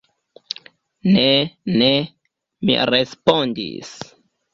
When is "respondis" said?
2.91-3.93